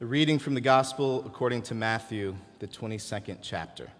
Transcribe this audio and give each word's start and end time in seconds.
The 0.00 0.06
reading 0.06 0.38
from 0.38 0.54
the 0.54 0.62
Gospel 0.62 1.22
according 1.26 1.60
to 1.64 1.74
Matthew, 1.74 2.34
the 2.58 2.66
22nd 2.66 3.40
chapter. 3.42 3.90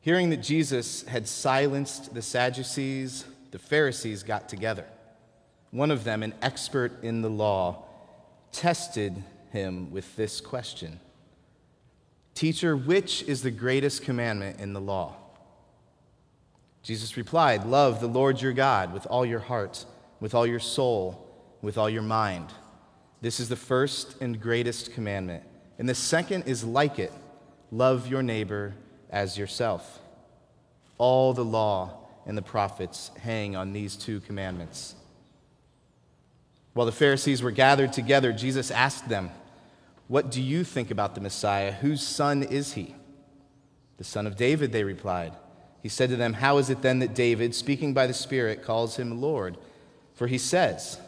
Hearing 0.00 0.30
that 0.30 0.38
Jesus 0.38 1.02
had 1.02 1.28
silenced 1.28 2.14
the 2.14 2.22
Sadducees, 2.22 3.26
the 3.50 3.58
Pharisees 3.58 4.22
got 4.22 4.48
together. 4.48 4.86
One 5.70 5.90
of 5.90 6.04
them, 6.04 6.22
an 6.22 6.32
expert 6.40 7.04
in 7.04 7.20
the 7.20 7.28
law, 7.28 7.84
tested 8.52 9.22
him 9.52 9.90
with 9.90 10.16
this 10.16 10.40
question 10.40 10.98
Teacher, 12.34 12.74
which 12.74 13.22
is 13.24 13.42
the 13.42 13.50
greatest 13.50 14.02
commandment 14.02 14.60
in 14.60 14.72
the 14.72 14.80
law? 14.80 15.14
Jesus 16.82 17.18
replied, 17.18 17.66
Love 17.66 18.00
the 18.00 18.06
Lord 18.06 18.40
your 18.40 18.54
God 18.54 18.94
with 18.94 19.06
all 19.08 19.26
your 19.26 19.40
heart, 19.40 19.84
with 20.20 20.34
all 20.34 20.46
your 20.46 20.58
soul, 20.58 21.30
with 21.60 21.76
all 21.76 21.90
your 21.90 22.00
mind. 22.00 22.46
This 23.20 23.40
is 23.40 23.48
the 23.48 23.56
first 23.56 24.16
and 24.20 24.40
greatest 24.40 24.92
commandment. 24.92 25.42
And 25.78 25.88
the 25.88 25.94
second 25.94 26.44
is 26.46 26.64
like 26.64 26.98
it 26.98 27.12
love 27.70 28.08
your 28.08 28.22
neighbor 28.22 28.74
as 29.10 29.36
yourself. 29.36 30.00
All 30.96 31.32
the 31.32 31.44
law 31.44 31.98
and 32.26 32.36
the 32.36 32.42
prophets 32.42 33.10
hang 33.20 33.56
on 33.56 33.72
these 33.72 33.96
two 33.96 34.20
commandments. 34.20 34.94
While 36.74 36.86
the 36.86 36.92
Pharisees 36.92 37.42
were 37.42 37.50
gathered 37.50 37.92
together, 37.92 38.32
Jesus 38.32 38.70
asked 38.70 39.08
them, 39.08 39.30
What 40.06 40.30
do 40.30 40.40
you 40.40 40.62
think 40.64 40.90
about 40.90 41.14
the 41.14 41.20
Messiah? 41.20 41.72
Whose 41.72 42.06
son 42.06 42.42
is 42.42 42.74
he? 42.74 42.94
The 43.96 44.04
son 44.04 44.26
of 44.26 44.36
David, 44.36 44.72
they 44.72 44.84
replied. 44.84 45.32
He 45.82 45.88
said 45.88 46.10
to 46.10 46.16
them, 46.16 46.34
How 46.34 46.58
is 46.58 46.70
it 46.70 46.82
then 46.82 47.00
that 47.00 47.14
David, 47.14 47.54
speaking 47.54 47.94
by 47.94 48.06
the 48.06 48.14
Spirit, 48.14 48.62
calls 48.62 48.96
him 48.96 49.20
Lord? 49.20 49.56
For 50.14 50.26
he 50.26 50.38
says, 50.38 51.00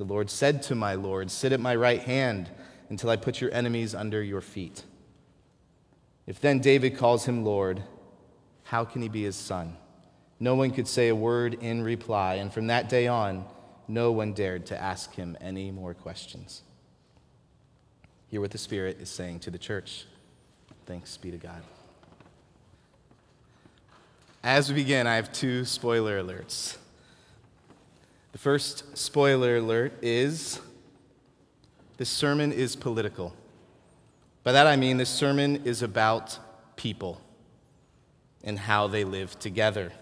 The 0.00 0.06
Lord 0.06 0.30
said 0.30 0.62
to 0.62 0.74
my 0.74 0.94
Lord, 0.94 1.30
Sit 1.30 1.52
at 1.52 1.60
my 1.60 1.76
right 1.76 2.00
hand 2.00 2.48
until 2.88 3.10
I 3.10 3.16
put 3.16 3.38
your 3.38 3.52
enemies 3.52 3.94
under 3.94 4.22
your 4.22 4.40
feet. 4.40 4.82
If 6.26 6.40
then 6.40 6.60
David 6.60 6.96
calls 6.96 7.26
him 7.26 7.44
Lord, 7.44 7.82
how 8.62 8.86
can 8.86 9.02
he 9.02 9.10
be 9.10 9.24
his 9.24 9.36
son? 9.36 9.76
No 10.38 10.54
one 10.54 10.70
could 10.70 10.88
say 10.88 11.08
a 11.08 11.14
word 11.14 11.52
in 11.60 11.82
reply, 11.82 12.36
and 12.36 12.50
from 12.50 12.68
that 12.68 12.88
day 12.88 13.08
on, 13.08 13.44
no 13.88 14.10
one 14.10 14.32
dared 14.32 14.64
to 14.66 14.82
ask 14.82 15.14
him 15.14 15.36
any 15.38 15.70
more 15.70 15.92
questions. 15.92 16.62
Hear 18.28 18.40
what 18.40 18.52
the 18.52 18.56
Spirit 18.56 19.02
is 19.02 19.10
saying 19.10 19.40
to 19.40 19.50
the 19.50 19.58
church. 19.58 20.06
Thanks 20.86 21.18
be 21.18 21.30
to 21.30 21.36
God. 21.36 21.62
As 24.42 24.70
we 24.70 24.76
begin, 24.76 25.06
I 25.06 25.16
have 25.16 25.30
two 25.30 25.66
spoiler 25.66 26.22
alerts. 26.22 26.78
First 28.40 28.96
spoiler 28.96 29.58
alert 29.58 29.92
is 30.00 30.60
this 31.98 32.08
sermon 32.08 32.52
is 32.52 32.74
political. 32.74 33.36
By 34.44 34.52
that 34.52 34.66
I 34.66 34.76
mean 34.76 34.96
this 34.96 35.10
sermon 35.10 35.66
is 35.66 35.82
about 35.82 36.38
people 36.74 37.20
and 38.42 38.58
how 38.58 38.86
they 38.86 39.04
live 39.04 39.38
together. 39.38 39.92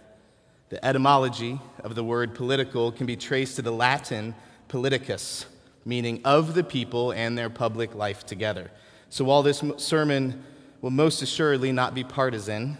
The 0.69 0.85
etymology 0.87 1.59
of 1.83 1.97
the 1.97 2.05
word 2.05 2.37
political 2.37 2.93
can 2.93 3.07
be 3.07 3.17
traced 3.17 3.57
to 3.57 3.63
the 3.63 3.73
Latin 3.73 4.37
politicus, 4.69 5.47
meaning 5.85 6.21
of 6.25 6.55
the 6.55 6.63
people 6.63 7.11
and 7.11 7.37
their 7.37 7.51
public 7.51 7.97
life 7.97 8.25
together. 8.25 8.71
So 9.11 9.25
while 9.25 9.43
this 9.43 9.65
sermon 9.79 10.45
will 10.81 10.91
most 10.91 11.23
assuredly 11.23 11.73
not 11.73 11.93
be 11.93 12.05
partisan, 12.05 12.79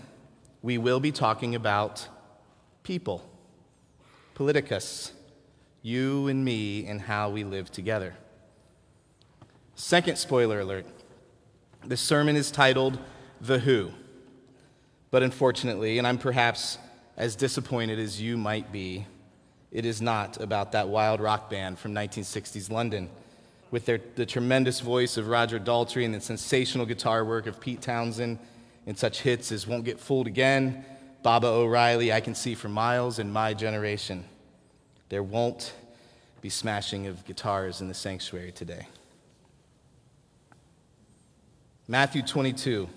we 0.63 0.79
will 0.79 1.01
be 1.01 1.11
talking 1.11 1.57
about 1.57 2.07
people, 2.85 3.29
politicus, 4.37 5.15
you 5.83 6.29
and 6.29 6.45
me, 6.45 6.87
and 6.87 7.01
how 7.01 7.31
we 7.31 7.45
live 7.45 7.71
together. 7.71 8.15
Second 9.75 10.19
spoiler 10.19 10.61
alert 10.61 10.87
the 11.87 11.97
sermon 11.97 12.37
is 12.37 12.51
titled 12.51 12.99
The 13.41 13.61
Who. 13.61 13.93
But 15.11 15.23
unfortunately, 15.23 15.99
and 15.99 16.07
I'm 16.07 16.19
perhaps 16.19 16.79
as 17.17 17.37
disappointed 17.37 17.99
as 17.99 18.21
you 18.21 18.37
might 18.37 18.73
be, 18.73 19.07
it 19.71 19.85
is 19.85 20.03
not 20.03 20.41
about 20.41 20.73
that 20.73 20.89
wild 20.89 21.21
rock 21.21 21.49
band 21.51 21.79
from 21.79 21.95
1960s 21.95 22.71
London 22.71 23.09
with 23.71 23.87
their, 23.87 24.01
the 24.17 24.27
tremendous 24.27 24.81
voice 24.81 25.17
of 25.17 25.29
Roger 25.29 25.59
Daltrey 25.59 26.05
and 26.05 26.15
the 26.15 26.21
sensational 26.21 26.87
guitar 26.87 27.25
work 27.25 27.47
of 27.47 27.61
Pete 27.61 27.83
Townshend 27.83 28.39
and 28.87 28.99
such 28.99 29.21
hits 29.21 29.53
as 29.53 29.67
Won't 29.67 29.85
Get 29.85 30.01
Fooled 30.01 30.27
Again, 30.27 30.85
Baba 31.23 31.47
O'Riley, 31.47 32.13
I 32.13 32.21
Can 32.21 32.35
See 32.35 32.55
for 32.55 32.69
Miles, 32.69 33.19
and 33.19 33.33
My 33.33 33.53
Generation. 33.53 34.25
There 35.09 35.23
won't 35.23 35.73
be 36.41 36.49
smashing 36.49 37.07
of 37.07 37.25
guitars 37.25 37.81
in 37.81 37.89
the 37.89 37.95
sanctuary 37.95 38.53
today. 38.53 38.87
Matthew 41.87 42.23
22 42.23 42.89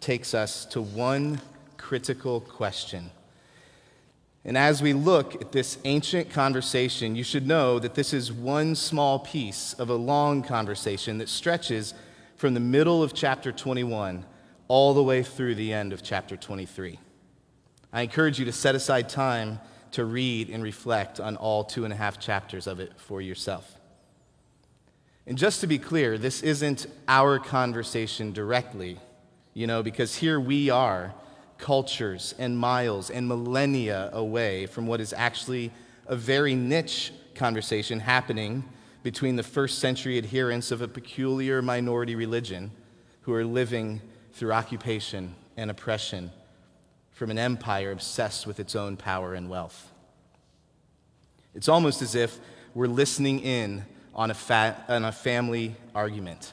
takes 0.00 0.32
us 0.32 0.64
to 0.66 0.80
one 0.80 1.40
critical 1.76 2.40
question. 2.40 3.10
And 4.44 4.56
as 4.56 4.80
we 4.80 4.94
look 4.94 5.34
at 5.42 5.52
this 5.52 5.78
ancient 5.84 6.30
conversation, 6.30 7.14
you 7.14 7.24
should 7.24 7.46
know 7.46 7.78
that 7.78 7.94
this 7.94 8.14
is 8.14 8.32
one 8.32 8.74
small 8.74 9.18
piece 9.18 9.74
of 9.74 9.90
a 9.90 9.94
long 9.94 10.42
conversation 10.42 11.18
that 11.18 11.28
stretches 11.28 11.92
from 12.36 12.54
the 12.54 12.60
middle 12.60 13.02
of 13.02 13.12
chapter 13.12 13.52
21 13.52 14.24
all 14.68 14.94
the 14.94 15.02
way 15.02 15.22
through 15.22 15.54
the 15.56 15.72
end 15.72 15.92
of 15.92 16.02
chapter 16.02 16.36
23. 16.36 16.98
I 17.92 18.02
encourage 18.02 18.38
you 18.38 18.44
to 18.46 18.52
set 18.52 18.74
aside 18.74 19.08
time 19.08 19.60
to 19.92 20.04
read 20.04 20.50
and 20.50 20.62
reflect 20.62 21.20
on 21.20 21.36
all 21.36 21.64
two 21.64 21.84
and 21.84 21.92
a 21.92 21.96
half 21.96 22.18
chapters 22.18 22.66
of 22.66 22.80
it 22.80 22.92
for 22.96 23.20
yourself. 23.20 23.78
And 25.26 25.36
just 25.36 25.60
to 25.60 25.66
be 25.66 25.78
clear, 25.78 26.16
this 26.16 26.42
isn't 26.42 26.86
our 27.06 27.38
conversation 27.38 28.32
directly, 28.32 28.98
you 29.52 29.66
know, 29.66 29.82
because 29.82 30.16
here 30.16 30.40
we 30.40 30.70
are, 30.70 31.14
cultures 31.58 32.34
and 32.38 32.56
miles 32.56 33.10
and 33.10 33.28
millennia 33.28 34.10
away 34.12 34.66
from 34.66 34.86
what 34.86 35.00
is 35.00 35.12
actually 35.12 35.72
a 36.06 36.16
very 36.16 36.54
niche 36.54 37.12
conversation 37.34 38.00
happening 38.00 38.64
between 39.02 39.36
the 39.36 39.42
first 39.42 39.78
century 39.78 40.18
adherents 40.18 40.70
of 40.70 40.82
a 40.82 40.88
peculiar 40.88 41.60
minority 41.60 42.14
religion 42.14 42.70
who 43.22 43.34
are 43.34 43.44
living 43.44 44.00
through 44.32 44.52
occupation 44.52 45.34
and 45.56 45.70
oppression 45.70 46.30
from 47.18 47.32
an 47.32 47.38
empire 47.38 47.90
obsessed 47.90 48.46
with 48.46 48.60
its 48.60 48.76
own 48.76 48.96
power 48.96 49.34
and 49.34 49.50
wealth. 49.50 49.90
It's 51.52 51.68
almost 51.68 52.00
as 52.00 52.14
if 52.14 52.38
we're 52.74 52.86
listening 52.86 53.40
in 53.40 53.84
on 54.14 54.30
a, 54.30 54.34
fat, 54.34 54.84
on 54.88 55.04
a 55.04 55.10
family 55.10 55.74
argument, 55.96 56.52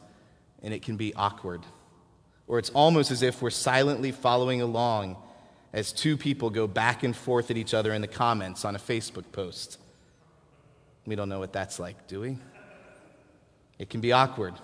and 0.63 0.73
it 0.73 0.81
can 0.81 0.97
be 0.97 1.13
awkward. 1.13 1.61
Or 2.47 2.57
it's 2.57 2.71
almost 2.71 3.11
as 3.11 3.21
if 3.21 3.43
we're 3.43 3.51
silently 3.51 4.11
following 4.11 4.61
along 4.61 5.17
as 5.71 5.93
two 5.93 6.17
people 6.17 6.49
go 6.49 6.65
back 6.65 7.03
and 7.03 7.15
forth 7.15 7.51
at 7.51 7.57
each 7.57 7.75
other 7.75 7.93
in 7.93 8.01
the 8.01 8.07
comments 8.07 8.65
on 8.65 8.75
a 8.75 8.79
Facebook 8.79 9.31
post. 9.31 9.77
We 11.05 11.15
don't 11.15 11.29
know 11.29 11.39
what 11.39 11.53
that's 11.53 11.77
like, 11.77 12.07
do 12.07 12.21
we? 12.21 12.39
It 13.77 13.91
can 13.91 14.01
be 14.01 14.13
awkward. 14.13 14.55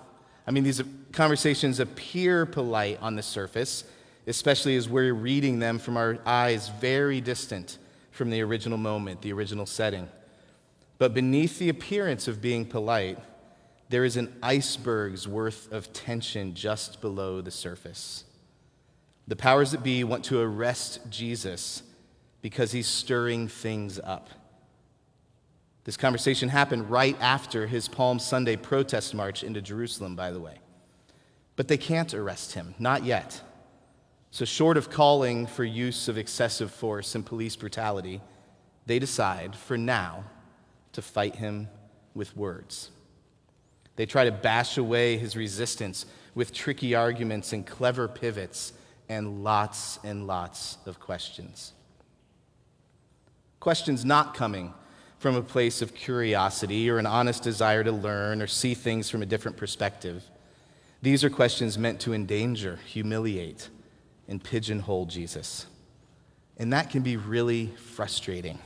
I 0.48 0.50
mean, 0.50 0.64
these 0.64 0.82
conversations 1.12 1.78
appear 1.78 2.44
polite 2.44 2.98
on 3.00 3.14
the 3.14 3.22
surface, 3.22 3.84
especially 4.26 4.76
as 4.76 4.88
we're 4.88 5.12
reading 5.12 5.58
them 5.58 5.78
from 5.78 5.96
our 5.96 6.18
eyes 6.24 6.68
very 6.80 7.20
distant 7.20 7.78
from 8.10 8.30
the 8.30 8.40
original 8.42 8.78
moment, 8.78 9.22
the 9.22 9.32
original 9.32 9.66
setting. 9.66 10.08
But 10.98 11.14
beneath 11.14 11.58
the 11.58 11.68
appearance 11.68 12.28
of 12.28 12.40
being 12.40 12.64
polite, 12.64 13.18
there 13.88 14.04
is 14.04 14.16
an 14.16 14.34
iceberg's 14.42 15.26
worth 15.26 15.70
of 15.72 15.92
tension 15.92 16.54
just 16.54 17.00
below 17.00 17.40
the 17.40 17.50
surface. 17.50 18.24
The 19.26 19.36
powers 19.36 19.72
that 19.72 19.82
be 19.82 20.04
want 20.04 20.24
to 20.26 20.40
arrest 20.40 21.00
Jesus 21.10 21.82
because 22.40 22.72
he's 22.72 22.86
stirring 22.86 23.48
things 23.48 23.98
up. 23.98 24.28
This 25.84 25.96
conversation 25.96 26.48
happened 26.48 26.90
right 26.90 27.16
after 27.20 27.66
his 27.66 27.88
Palm 27.88 28.18
Sunday 28.18 28.56
protest 28.56 29.14
march 29.14 29.42
into 29.42 29.60
Jerusalem, 29.60 30.14
by 30.14 30.30
the 30.30 30.40
way. 30.40 30.58
But 31.56 31.68
they 31.68 31.76
can't 31.76 32.14
arrest 32.14 32.52
him, 32.52 32.74
not 32.78 33.04
yet. 33.04 33.40
So, 34.32 34.46
short 34.46 34.78
of 34.78 34.88
calling 34.88 35.46
for 35.46 35.62
use 35.62 36.08
of 36.08 36.16
excessive 36.16 36.70
force 36.70 37.14
and 37.14 37.24
police 37.24 37.54
brutality, 37.54 38.22
they 38.86 38.98
decide, 38.98 39.54
for 39.54 39.76
now, 39.76 40.24
to 40.92 41.02
fight 41.02 41.36
him 41.36 41.68
with 42.14 42.34
words. 42.34 42.90
They 43.96 44.06
try 44.06 44.24
to 44.24 44.32
bash 44.32 44.78
away 44.78 45.18
his 45.18 45.36
resistance 45.36 46.06
with 46.34 46.54
tricky 46.54 46.94
arguments 46.94 47.52
and 47.52 47.66
clever 47.66 48.08
pivots 48.08 48.72
and 49.06 49.44
lots 49.44 49.98
and 50.02 50.26
lots 50.26 50.78
of 50.86 50.98
questions. 50.98 51.74
Questions 53.60 54.02
not 54.02 54.32
coming 54.32 54.72
from 55.18 55.36
a 55.36 55.42
place 55.42 55.82
of 55.82 55.94
curiosity 55.94 56.88
or 56.88 56.96
an 56.96 57.04
honest 57.04 57.42
desire 57.42 57.84
to 57.84 57.92
learn 57.92 58.40
or 58.40 58.46
see 58.46 58.72
things 58.72 59.10
from 59.10 59.20
a 59.20 59.26
different 59.26 59.58
perspective. 59.58 60.24
These 61.02 61.22
are 61.22 61.28
questions 61.28 61.76
meant 61.76 62.00
to 62.00 62.14
endanger, 62.14 62.78
humiliate, 62.86 63.68
and 64.28 64.42
pigeonhole 64.42 65.06
Jesus. 65.06 65.66
And 66.56 66.72
that 66.72 66.90
can 66.90 67.02
be 67.02 67.16
really 67.16 67.66
frustrating. 67.94 68.58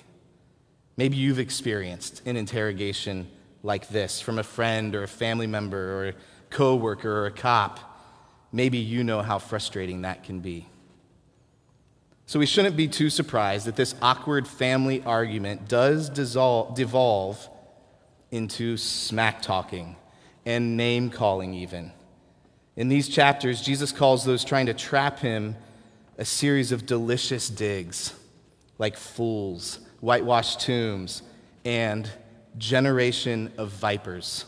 Maybe 0.97 1.17
you've 1.17 1.39
experienced 1.39 2.23
an 2.27 2.37
interrogation 2.37 3.29
like 3.63 3.89
this 3.89 4.21
from 4.21 4.39
a 4.39 4.43
friend 4.43 4.95
or 4.95 5.03
a 5.03 5.09
family 5.09 5.47
member 5.47 5.95
or 5.95 6.09
a 6.09 6.15
coworker 6.51 7.11
or 7.11 7.27
a 7.27 7.31
cop, 7.31 7.81
maybe 8.53 8.79
you 8.79 9.05
know 9.05 9.23
how 9.23 9.39
frustrating 9.39 10.03
that 10.03 10.25
can 10.25 10.41
be. 10.41 10.67
So 12.27 12.39
we 12.39 12.47
shouldn't 12.47 12.77
be 12.77 12.89
too 12.89 13.11
surprised 13.11 13.67
that 13.67 13.77
this 13.77 13.95
awkward 14.03 14.49
family 14.49 15.03
argument 15.05 15.69
does 15.69 16.09
dissolve, 16.09 16.75
devolve 16.75 17.49
into 18.31 18.77
smack 18.77 19.43
talking 19.43 19.97
and 20.45 20.77
name 20.77 21.11
calling, 21.11 21.55
even. 21.55 21.93
In 22.77 22.89
these 22.89 23.09
chapters, 23.09 23.63
Jesus 23.63 23.91
calls 23.91 24.25
those 24.25 24.45
trying 24.45 24.67
to 24.67 24.75
trap 24.75 25.19
him 25.19 25.57
a 26.19 26.25
series 26.25 26.73
of 26.73 26.85
delicious 26.85 27.49
digs, 27.49 28.15
like 28.79 28.97
fools, 28.97 29.81
whitewashed 30.01 30.61
tombs, 30.61 31.23
and 31.65 32.09
generation 32.59 33.53
of 33.57 33.71
vipers, 33.71 34.45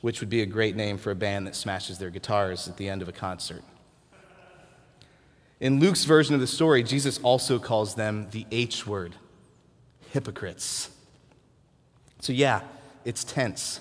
which 0.00 0.20
would 0.20 0.30
be 0.30 0.40
a 0.40 0.46
great 0.46 0.76
name 0.76 0.96
for 0.96 1.10
a 1.10 1.14
band 1.14 1.46
that 1.46 1.54
smashes 1.54 1.98
their 1.98 2.10
guitars 2.10 2.68
at 2.68 2.78
the 2.78 2.88
end 2.88 3.02
of 3.02 3.08
a 3.08 3.12
concert. 3.12 3.62
In 5.60 5.78
Luke's 5.78 6.04
version 6.04 6.34
of 6.34 6.40
the 6.40 6.46
story, 6.46 6.82
Jesus 6.82 7.18
also 7.18 7.58
calls 7.58 7.94
them 7.94 8.28
the 8.30 8.46
H 8.50 8.86
word 8.86 9.14
hypocrites. 10.10 10.90
So, 12.20 12.32
yeah, 12.32 12.62
it's 13.04 13.24
tense. 13.24 13.80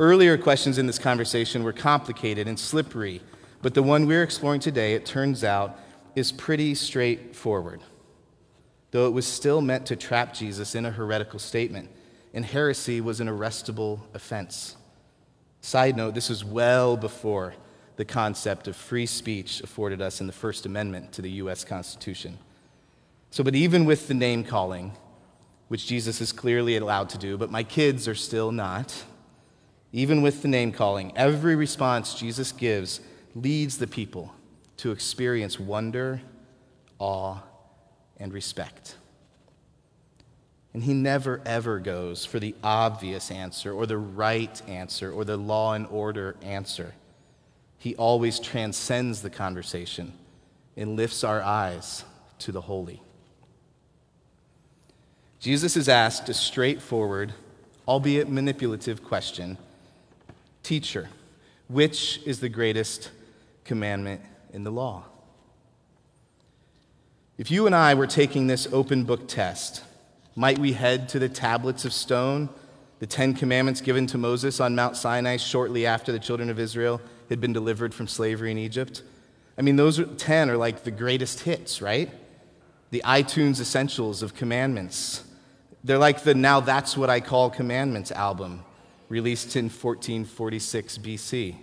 Earlier 0.00 0.38
questions 0.38 0.78
in 0.78 0.86
this 0.86 0.98
conversation 0.98 1.62
were 1.62 1.74
complicated 1.74 2.48
and 2.48 2.58
slippery, 2.58 3.20
but 3.60 3.74
the 3.74 3.82
one 3.82 4.06
we're 4.06 4.22
exploring 4.22 4.60
today, 4.60 4.94
it 4.94 5.04
turns 5.04 5.44
out, 5.44 5.78
is 6.16 6.32
pretty 6.32 6.74
straightforward. 6.74 7.82
Though 8.92 9.06
it 9.06 9.12
was 9.12 9.26
still 9.26 9.60
meant 9.60 9.84
to 9.86 9.96
trap 9.96 10.32
Jesus 10.32 10.74
in 10.74 10.86
a 10.86 10.90
heretical 10.90 11.38
statement, 11.38 11.90
and 12.32 12.46
heresy 12.46 13.02
was 13.02 13.20
an 13.20 13.28
arrestable 13.28 14.00
offense. 14.14 14.74
Side 15.60 15.98
note, 15.98 16.14
this 16.14 16.30
was 16.30 16.46
well 16.46 16.96
before 16.96 17.52
the 17.96 18.04
concept 18.06 18.68
of 18.68 18.76
free 18.76 19.04
speech 19.04 19.60
afforded 19.60 20.00
us 20.00 20.22
in 20.22 20.26
the 20.26 20.32
First 20.32 20.64
Amendment 20.64 21.12
to 21.12 21.20
the 21.20 21.30
U.S. 21.32 21.62
Constitution. 21.62 22.38
So, 23.30 23.44
but 23.44 23.54
even 23.54 23.84
with 23.84 24.08
the 24.08 24.14
name 24.14 24.44
calling, 24.44 24.92
which 25.68 25.86
Jesus 25.86 26.22
is 26.22 26.32
clearly 26.32 26.78
allowed 26.78 27.10
to 27.10 27.18
do, 27.18 27.36
but 27.36 27.50
my 27.50 27.62
kids 27.62 28.08
are 28.08 28.14
still 28.14 28.50
not, 28.50 29.04
even 29.92 30.22
with 30.22 30.42
the 30.42 30.48
name 30.48 30.72
calling, 30.72 31.12
every 31.16 31.56
response 31.56 32.14
Jesus 32.14 32.52
gives 32.52 33.00
leads 33.34 33.78
the 33.78 33.86
people 33.86 34.32
to 34.78 34.92
experience 34.92 35.58
wonder, 35.58 36.20
awe, 36.98 37.38
and 38.18 38.32
respect. 38.32 38.96
And 40.72 40.84
he 40.84 40.94
never, 40.94 41.40
ever 41.44 41.80
goes 41.80 42.24
for 42.24 42.38
the 42.38 42.54
obvious 42.62 43.30
answer 43.30 43.72
or 43.72 43.86
the 43.86 43.98
right 43.98 44.62
answer 44.68 45.10
or 45.10 45.24
the 45.24 45.36
law 45.36 45.74
and 45.74 45.86
order 45.88 46.36
answer. 46.42 46.94
He 47.78 47.96
always 47.96 48.38
transcends 48.38 49.22
the 49.22 49.30
conversation 49.30 50.12
and 50.76 50.96
lifts 50.96 51.24
our 51.24 51.42
eyes 51.42 52.04
to 52.40 52.52
the 52.52 52.60
holy. 52.60 53.02
Jesus 55.40 55.76
is 55.76 55.88
asked 55.88 56.28
a 56.28 56.34
straightforward, 56.34 57.32
albeit 57.88 58.28
manipulative 58.28 59.02
question 59.02 59.58
Teacher, 60.70 61.08
which 61.66 62.20
is 62.24 62.38
the 62.38 62.48
greatest 62.48 63.10
commandment 63.64 64.20
in 64.52 64.62
the 64.62 64.70
law? 64.70 65.02
If 67.38 67.50
you 67.50 67.66
and 67.66 67.74
I 67.74 67.94
were 67.94 68.06
taking 68.06 68.46
this 68.46 68.68
open 68.70 69.02
book 69.02 69.26
test, 69.26 69.82
might 70.36 70.60
we 70.60 70.74
head 70.74 71.08
to 71.08 71.18
the 71.18 71.28
tablets 71.28 71.84
of 71.84 71.92
stone, 71.92 72.50
the 73.00 73.06
Ten 73.08 73.34
Commandments 73.34 73.80
given 73.80 74.06
to 74.06 74.16
Moses 74.16 74.60
on 74.60 74.76
Mount 74.76 74.96
Sinai 74.96 75.38
shortly 75.38 75.86
after 75.86 76.12
the 76.12 76.20
children 76.20 76.48
of 76.48 76.60
Israel 76.60 77.00
had 77.30 77.40
been 77.40 77.52
delivered 77.52 77.92
from 77.92 78.06
slavery 78.06 78.52
in 78.52 78.56
Egypt? 78.56 79.02
I 79.58 79.62
mean, 79.62 79.74
those 79.74 80.00
10 80.18 80.50
are 80.50 80.56
like 80.56 80.84
the 80.84 80.92
greatest 80.92 81.40
hits, 81.40 81.82
right? 81.82 82.10
The 82.92 83.02
iTunes 83.04 83.60
essentials 83.60 84.22
of 84.22 84.36
commandments. 84.36 85.24
They're 85.82 85.98
like 85.98 86.22
the 86.22 86.36
Now 86.36 86.60
That's 86.60 86.96
What 86.96 87.10
I 87.10 87.18
Call 87.18 87.50
Commandments 87.50 88.12
album 88.12 88.62
released 89.10 89.56
in 89.56 89.64
1446 89.64 90.98
BC. 90.98 91.56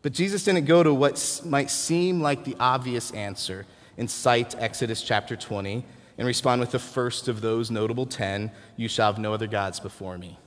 But 0.00 0.12
Jesus 0.12 0.44
didn't 0.44 0.64
go 0.64 0.82
to 0.82 0.94
what 0.94 1.42
might 1.44 1.70
seem 1.70 2.22
like 2.22 2.44
the 2.44 2.56
obvious 2.58 3.10
answer 3.10 3.66
and 3.98 4.08
cite 4.08 4.54
Exodus 4.56 5.02
chapter 5.02 5.36
20 5.36 5.84
and 6.16 6.26
respond 6.26 6.60
with 6.60 6.70
the 6.70 6.78
first 6.78 7.28
of 7.28 7.40
those 7.40 7.70
notable 7.70 8.06
10 8.06 8.50
You 8.76 8.88
shall 8.88 9.12
have 9.12 9.20
no 9.20 9.34
other 9.34 9.48
gods 9.48 9.80
before 9.80 10.16
me. 10.16 10.38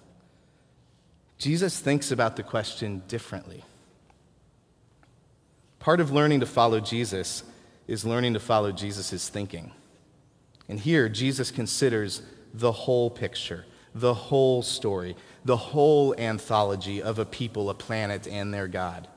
Jesus 1.38 1.78
thinks 1.78 2.12
about 2.12 2.38
the 2.38 2.44
question 2.44 3.04
differently. 3.08 3.66
Part 5.80 6.00
of 6.00 6.12
learning 6.12 6.40
to 6.40 6.46
follow 6.46 6.80
Jesus 6.80 7.44
is 7.88 8.06
learning 8.06 8.34
to 8.34 8.40
follow 8.40 8.72
Jesus' 8.72 9.28
thinking. 9.28 9.72
And 10.70 10.80
here, 10.80 11.10
Jesus 11.10 11.52
considers 11.52 12.22
the 12.54 12.72
whole 12.72 13.10
picture 13.10 13.66
the 13.94 14.14
whole 14.14 14.62
story, 14.62 15.16
the 15.44 15.58
whole 15.58 16.16
anthology 16.18 17.02
of 17.02 17.20
a 17.20 17.26
people, 17.26 17.70
a 17.70 17.74
planet, 17.74 18.28
and 18.28 18.54
their 18.54 18.68
God. 18.68 19.08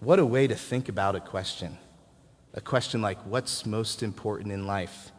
What 0.00 0.18
a 0.18 0.26
way 0.26 0.46
to 0.46 0.54
think 0.54 0.88
about 0.88 1.14
a 1.14 1.20
question. 1.20 1.78
A 2.54 2.60
question 2.60 3.00
like, 3.00 3.18
what's 3.24 3.64
most 3.64 4.02
important 4.02 4.52
in 4.52 4.66
life? 4.66 5.12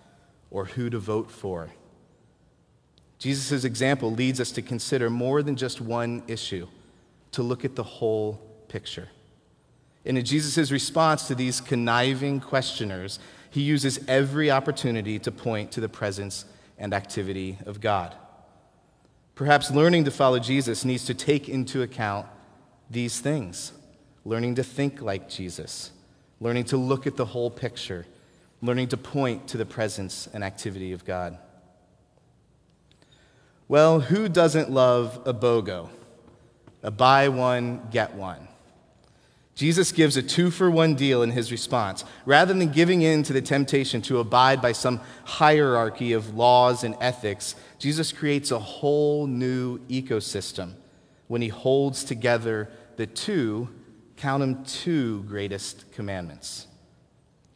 Or 0.51 0.65
who 0.65 0.89
to 0.89 0.99
vote 0.99 1.31
for? 1.31 1.71
Jesus' 3.17 3.63
example 3.63 4.11
leads 4.11 4.39
us 4.39 4.51
to 4.51 4.61
consider 4.61 5.09
more 5.09 5.41
than 5.41 5.55
just 5.55 5.79
one 5.79 6.23
issue, 6.27 6.67
to 7.31 7.41
look 7.41 7.63
at 7.63 7.75
the 7.75 7.83
whole 7.83 8.41
picture. 8.67 9.07
And 10.05 10.17
in 10.17 10.25
Jesus' 10.25 10.71
response 10.71 11.27
to 11.29 11.35
these 11.35 11.61
conniving 11.61 12.41
questioners, 12.41 13.19
he 13.49 13.61
uses 13.61 13.99
every 14.07 14.51
opportunity 14.51 15.17
to 15.19 15.31
point 15.31 15.71
to 15.71 15.79
the 15.79 15.87
presence 15.87 16.43
and 16.77 16.93
activity 16.93 17.57
of 17.65 17.81
God. 17.81 18.15
Perhaps 19.35 19.71
learning 19.71 20.05
to 20.05 20.11
follow 20.11 20.39
Jesus 20.39 20.85
needs 20.85 21.05
to 21.05 21.13
take 21.13 21.49
into 21.49 21.81
account 21.81 22.27
these 22.89 23.19
things 23.19 23.73
learning 24.25 24.55
to 24.55 24.63
think 24.63 25.01
like 25.01 25.29
Jesus, 25.29 25.91
learning 26.39 26.63
to 26.65 26.77
look 26.77 27.05
at 27.05 27.17
the 27.17 27.25
whole 27.25 27.51
picture, 27.51 28.05
learning 28.61 28.87
to 28.89 28.97
point 28.97 29.47
to 29.49 29.57
the 29.57 29.65
presence 29.65 30.27
and 30.33 30.43
activity 30.43 30.93
of 30.93 31.05
God. 31.05 31.37
Well, 33.67 33.99
who 33.99 34.29
doesn't 34.29 34.71
love 34.71 35.21
a 35.25 35.33
BOGO? 35.33 35.89
A 36.83 36.91
buy 36.91 37.29
one, 37.29 37.87
get 37.91 38.13
one. 38.13 38.47
Jesus 39.55 39.91
gives 39.91 40.17
a 40.17 40.23
two 40.23 40.49
for 40.49 40.69
one 40.71 40.95
deal 40.95 41.21
in 41.21 41.31
his 41.31 41.51
response. 41.51 42.03
Rather 42.25 42.53
than 42.53 42.71
giving 42.71 43.03
in 43.03 43.21
to 43.23 43.33
the 43.33 43.41
temptation 43.41 44.01
to 44.03 44.19
abide 44.19 44.61
by 44.61 44.71
some 44.71 44.99
hierarchy 45.25 46.13
of 46.13 46.35
laws 46.35 46.83
and 46.83 46.95
ethics, 46.99 47.55
Jesus 47.77 48.11
creates 48.11 48.49
a 48.49 48.57
whole 48.57 49.27
new 49.27 49.77
ecosystem 49.89 50.73
when 51.27 51.41
he 51.41 51.49
holds 51.49 52.03
together 52.03 52.69
the 52.95 53.05
two, 53.05 53.69
count 54.17 54.41
them, 54.41 54.63
two 54.63 55.23
greatest 55.23 55.91
commandments. 55.91 56.67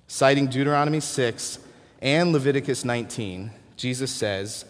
Citing 0.08 0.48
Deuteronomy 0.48 1.00
6 1.00 1.60
and 2.02 2.32
Leviticus 2.32 2.86
19, 2.86 3.52
Jesus 3.76 4.12
says, 4.12 4.66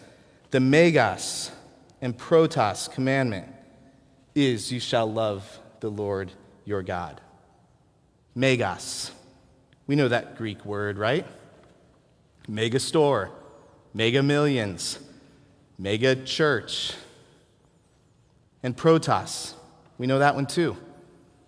The 0.50 0.60
megas 0.60 1.50
and 2.00 2.16
protos 2.16 2.90
commandment 2.90 3.48
is 4.34 4.72
you 4.72 4.80
shall 4.80 5.10
love 5.10 5.60
the 5.80 5.90
Lord 5.90 6.32
your 6.68 6.82
God. 6.82 7.20
Megas. 8.34 9.10
We 9.86 9.96
know 9.96 10.08
that 10.08 10.36
Greek 10.36 10.64
word, 10.66 10.98
right? 10.98 11.26
Mega 12.46 12.78
store, 12.78 13.30
mega 13.94 14.22
millions, 14.22 14.98
mega 15.78 16.14
church. 16.14 16.92
And 18.62 18.76
protos. 18.76 19.54
We 19.96 20.06
know 20.06 20.18
that 20.18 20.34
one 20.34 20.46
too. 20.46 20.76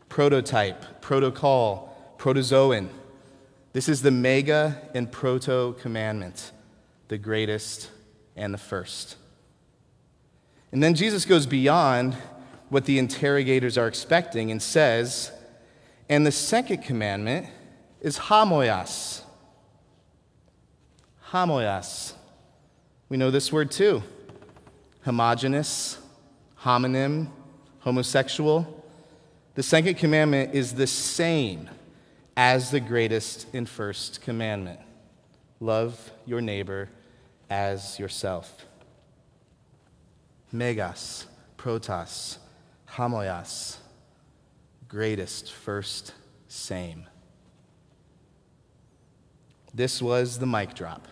Prototype, 0.08 1.02
protocol, 1.02 2.16
protozoan. 2.18 2.88
This 3.74 3.88
is 3.88 4.00
the 4.00 4.10
mega 4.10 4.80
and 4.94 5.12
proto 5.12 5.76
commandment, 5.80 6.50
the 7.08 7.18
greatest 7.18 7.90
and 8.36 8.54
the 8.54 8.58
first. 8.58 9.16
And 10.72 10.82
then 10.82 10.94
Jesus 10.94 11.24
goes 11.26 11.46
beyond 11.46 12.16
what 12.70 12.86
the 12.86 12.98
interrogators 12.98 13.76
are 13.76 13.86
expecting 13.86 14.50
and 14.50 14.62
says, 14.62 15.30
and 16.08 16.24
the 16.24 16.32
second 16.32 16.82
commandment 16.82 17.46
is 18.00 18.18
homoios. 18.18 19.22
Homoios. 21.30 22.14
We 23.08 23.16
know 23.16 23.30
this 23.30 23.52
word 23.52 23.70
too 23.70 24.02
homogenous, 25.02 25.98
homonym, 26.62 27.28
homosexual. 27.80 28.84
The 29.54 29.62
second 29.62 29.96
commandment 29.96 30.54
is 30.54 30.74
the 30.74 30.86
same 30.86 31.70
as 32.36 32.70
the 32.70 32.80
greatest 32.80 33.46
and 33.52 33.68
first 33.68 34.22
commandment 34.22 34.80
love 35.60 36.10
your 36.26 36.40
neighbor 36.40 36.88
as 37.50 37.98
yourself. 37.98 38.66
megas, 40.52 41.26
protos, 41.58 42.38
homoios, 42.94 43.76
greatest, 44.88 45.52
first, 45.52 46.14
same. 46.48 47.06
This 49.72 50.02
was 50.02 50.38
the 50.38 50.46
mic 50.46 50.74
drop. 50.74 51.06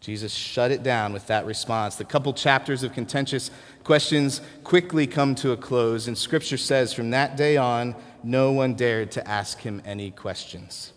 Jesus 0.00 0.32
shut 0.32 0.70
it 0.70 0.82
down 0.82 1.12
with 1.12 1.26
that 1.26 1.46
response. 1.46 1.96
The 1.96 2.04
couple 2.04 2.32
chapters 2.32 2.82
of 2.82 2.92
contentious 2.92 3.50
questions 3.82 4.40
quickly 4.62 5.06
come 5.06 5.34
to 5.36 5.52
a 5.52 5.56
close, 5.56 6.06
and 6.06 6.16
Scripture 6.16 6.56
says 6.56 6.92
from 6.92 7.10
that 7.10 7.36
day 7.36 7.56
on, 7.56 7.96
no 8.22 8.52
one 8.52 8.74
dared 8.74 9.10
to 9.12 9.28
ask 9.28 9.60
him 9.60 9.82
any 9.84 10.10
questions. 10.10 10.92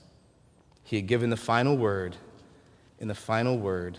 He 0.83 0.95
had 0.95 1.07
given 1.07 1.29
the 1.29 1.37
final 1.37 1.77
word, 1.77 2.17
and 2.99 3.09
the 3.09 3.15
final 3.15 3.57
word 3.57 3.97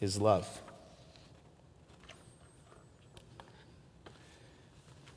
is 0.00 0.20
love. 0.20 0.62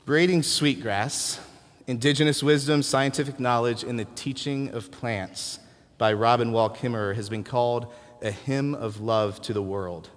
Braiding 0.04 0.42
Sweetgrass 0.42 1.40
Indigenous 1.86 2.42
Wisdom, 2.42 2.82
Scientific 2.82 3.40
Knowledge, 3.40 3.84
and 3.84 3.98
the 3.98 4.04
Teaching 4.04 4.68
of 4.74 4.90
Plants 4.90 5.58
by 5.96 6.12
Robin 6.12 6.52
Wall 6.52 6.68
Kimmerer 6.68 7.14
has 7.14 7.30
been 7.30 7.42
called 7.42 7.90
a 8.20 8.30
hymn 8.30 8.74
of 8.74 9.00
love 9.00 9.40
to 9.40 9.54
the 9.54 9.62
world. 9.62 10.10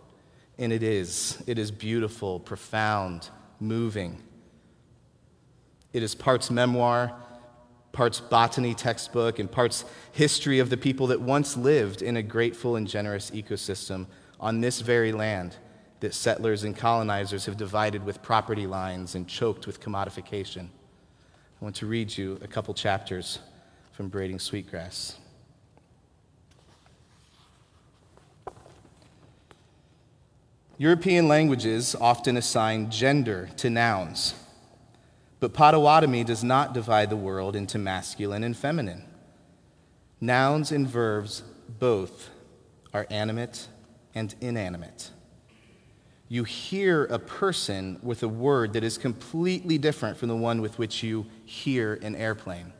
And 0.58 0.74
it 0.74 0.84
is. 0.84 1.42
It 1.48 1.58
is 1.58 1.72
beautiful, 1.72 2.42
profound, 2.42 3.30
moving. 3.62 4.22
It 5.94 6.04
is 6.04 6.16
parts 6.16 6.52
memoir, 6.52 7.14
parts 7.94 8.20
botany 8.20 8.74
textbook, 8.74 9.40
and 9.40 9.50
parts 9.50 9.86
history 10.12 10.60
of 10.60 10.70
the 10.70 10.76
people 10.76 11.08
that 11.08 11.22
once 11.22 11.56
lived 11.56 12.02
in 12.02 12.18
a 12.18 12.22
grateful 12.22 12.76
and 12.76 12.90
generous 12.90 13.32
ecosystem 13.32 14.08
on 14.38 14.60
this 14.60 14.82
very 14.82 15.14
land 15.14 15.56
that 16.00 16.14
settlers 16.14 16.64
and 16.64 16.76
colonizers 16.76 17.46
have 17.46 17.58
divided 17.58 18.06
with 18.06 18.22
property 18.22 18.68
lines 18.68 19.16
and 19.16 19.28
choked 19.28 19.66
with 19.66 19.80
commodification. 19.80 20.68
I 21.60 21.66
want 21.66 21.76
to 21.78 21.88
read 21.88 22.16
you 22.16 22.40
a 22.44 22.48
couple 22.48 22.74
chapters 22.74 23.40
from 23.94 24.10
Braiding 24.10 24.40
Sweetgrass. 24.40 25.18
European 30.78 31.28
languages 31.28 31.96
often 32.00 32.38
assign 32.38 32.92
gender 32.92 33.50
to 33.58 33.68
nouns, 33.68 34.36
but 35.40 35.52
Potawatomi 35.52 36.24
does 36.24 36.44
not 36.44 36.76
divide 36.76 37.10
the 37.10 37.16
world 37.16 37.56
into 37.56 37.80
masculine 37.80 38.44
and 38.44 38.56
feminine. 38.56 39.04
Nouns 40.22 40.72
and 40.72 40.88
verbs 40.88 41.42
both 41.80 42.30
are 42.94 43.08
animate 43.10 43.68
and 44.14 44.36
inanimate. 44.40 45.10
You 46.30 46.44
hear 46.44 47.06
a 47.06 47.20
person 47.20 48.00
with 48.04 48.22
a 48.24 48.28
word 48.28 48.74
that 48.74 48.84
is 48.84 48.98
completely 48.98 49.78
different 49.78 50.18
from 50.18 50.28
the 50.28 50.36
one 50.36 50.62
with 50.62 50.78
which 50.78 51.02
you 51.04 51.26
hear 51.46 51.94
an 52.02 52.16
airplane. 52.16 52.74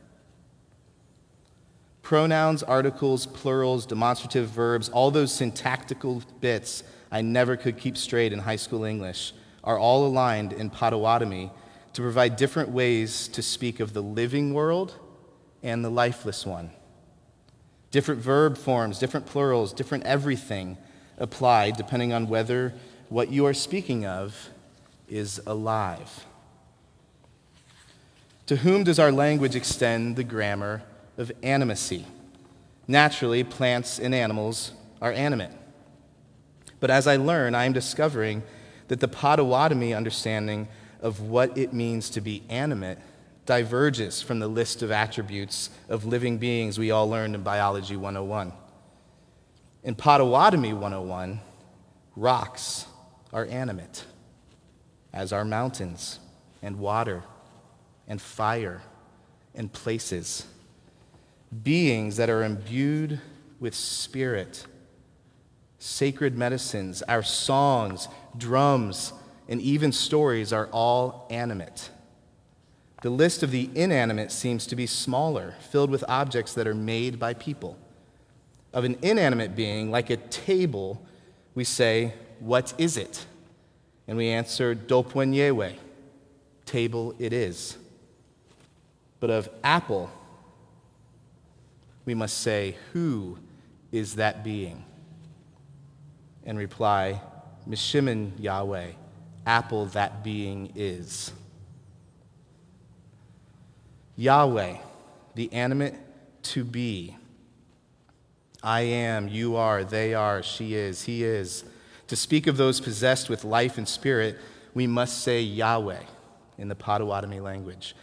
Pronouns, 2.02 2.62
articles, 2.62 3.26
plurals, 3.26 3.86
demonstrative 3.86 4.48
verbs, 4.48 4.88
all 4.88 5.10
those 5.10 5.32
syntactical 5.32 6.22
bits 6.40 6.82
I 7.10 7.22
never 7.22 7.56
could 7.56 7.78
keep 7.78 7.96
straight 7.96 8.32
in 8.32 8.38
high 8.38 8.56
school 8.56 8.84
English 8.84 9.32
are 9.64 9.78
all 9.78 10.06
aligned 10.06 10.52
in 10.52 10.70
Potawatomi 10.70 11.50
to 11.94 12.02
provide 12.02 12.36
different 12.36 12.70
ways 12.70 13.28
to 13.28 13.42
speak 13.42 13.80
of 13.80 13.92
the 13.92 14.02
living 14.02 14.54
world 14.54 14.94
and 15.62 15.84
the 15.84 15.90
lifeless 15.90 16.46
one. 16.46 16.70
Different 17.90 18.20
verb 18.20 18.58
forms, 18.58 18.98
different 18.98 19.26
plurals, 19.26 19.72
different 19.72 20.04
everything 20.04 20.76
applied 21.16 21.76
depending 21.76 22.12
on 22.12 22.28
whether 22.28 22.74
what 23.08 23.30
you 23.30 23.46
are 23.46 23.54
speaking 23.54 24.04
of 24.04 24.50
is 25.08 25.40
alive. 25.46 26.26
To 28.46 28.56
whom 28.56 28.84
does 28.84 28.98
our 28.98 29.12
language 29.12 29.54
extend 29.54 30.16
the 30.16 30.24
grammar 30.24 30.82
of 31.16 31.32
animacy? 31.42 32.04
Naturally, 32.86 33.44
plants 33.44 33.98
and 33.98 34.14
animals 34.14 34.72
are 35.00 35.12
animate. 35.12 35.50
But 36.80 36.90
as 36.90 37.06
I 37.06 37.16
learn, 37.16 37.54
I 37.54 37.64
am 37.64 37.72
discovering 37.72 38.42
that 38.88 39.00
the 39.00 39.08
Potawatomi 39.08 39.92
understanding 39.92 40.68
of 41.02 41.20
what 41.20 41.56
it 41.56 41.72
means 41.72 42.10
to 42.10 42.20
be 42.20 42.42
animate 42.48 42.98
diverges 43.46 44.20
from 44.20 44.38
the 44.38 44.48
list 44.48 44.82
of 44.82 44.90
attributes 44.90 45.70
of 45.88 46.04
living 46.04 46.38
beings 46.38 46.78
we 46.78 46.90
all 46.90 47.08
learned 47.08 47.34
in 47.34 47.42
Biology 47.42 47.96
101. 47.96 48.52
In 49.84 49.94
Potawatomi 49.94 50.72
101, 50.72 51.40
rocks 52.16 52.86
are 53.32 53.46
animate, 53.46 54.04
as 55.12 55.32
are 55.32 55.44
mountains 55.44 56.20
and 56.62 56.78
water 56.78 57.22
and 58.06 58.20
fire 58.20 58.82
and 59.54 59.72
places. 59.72 60.46
Beings 61.62 62.16
that 62.16 62.30
are 62.30 62.42
imbued 62.42 63.20
with 63.60 63.74
spirit 63.74 64.66
sacred 65.78 66.36
medicines, 66.36 67.02
our 67.02 67.22
songs, 67.22 68.08
drums, 68.36 69.12
and 69.48 69.60
even 69.62 69.92
stories 69.92 70.52
are 70.52 70.66
all 70.72 71.26
animate. 71.30 71.90
The 73.02 73.10
list 73.10 73.44
of 73.44 73.52
the 73.52 73.70
inanimate 73.74 74.32
seems 74.32 74.66
to 74.66 74.76
be 74.76 74.86
smaller, 74.86 75.54
filled 75.70 75.90
with 75.90 76.04
objects 76.08 76.52
that 76.54 76.66
are 76.66 76.74
made 76.74 77.20
by 77.20 77.34
people. 77.34 77.78
Of 78.72 78.84
an 78.84 78.98
inanimate 79.02 79.54
being, 79.54 79.90
like 79.90 80.10
a 80.10 80.16
table, 80.16 81.00
we 81.54 81.62
say, 81.62 82.12
What 82.40 82.74
is 82.78 82.96
it? 82.96 83.26
And 84.06 84.16
we 84.16 84.28
answer, 84.28 84.74
Dopwenyewe, 84.74 85.74
table 86.64 87.14
it 87.18 87.32
is. 87.32 87.76
But 89.20 89.30
of 89.30 89.48
apple, 89.64 90.10
we 92.04 92.14
must 92.14 92.38
say, 92.38 92.76
Who 92.92 93.38
is 93.92 94.16
that 94.16 94.44
being? 94.44 94.84
and 96.48 96.58
reply, 96.58 97.20
Mishimin 97.68 98.32
Yahweh, 98.38 98.92
apple 99.46 99.84
that 99.86 100.24
being 100.24 100.72
is. 100.74 101.30
Yahweh, 104.16 104.78
the 105.34 105.52
animate 105.52 105.94
to 106.42 106.64
be. 106.64 107.14
I 108.62 108.80
am, 108.80 109.28
you 109.28 109.56
are, 109.56 109.84
they 109.84 110.14
are, 110.14 110.42
she 110.42 110.74
is, 110.74 111.02
he 111.02 111.22
is. 111.22 111.64
To 112.08 112.16
speak 112.16 112.46
of 112.46 112.56
those 112.56 112.80
possessed 112.80 113.28
with 113.28 113.44
life 113.44 113.78
and 113.78 113.86
spirit, 113.86 114.38
we 114.74 114.86
must 114.86 115.22
say 115.22 115.40
Yahweh 115.40 116.02
in 116.56 116.68
the 116.68 116.74
Potawatomi 116.74 117.40
language. 117.40 117.94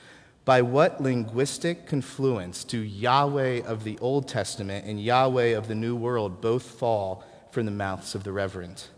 By 0.45 0.61
what 0.61 1.01
linguistic 1.01 1.87
confluence 1.87 2.63
do 2.63 2.77
Yahweh 2.77 3.63
of 3.65 3.83
the 3.83 3.97
Old 3.99 4.27
Testament 4.27 4.85
and 4.85 5.01
Yahweh 5.01 5.57
of 5.57 5.67
the 5.67 5.73
New 5.73 5.95
World 5.95 6.39
both 6.39 6.63
fall 6.63 7.23
from 7.49 7.65
the 7.65 7.71
mouths 7.71 8.13
of 8.13 8.23
the 8.23 8.31
reverent. 8.31 8.89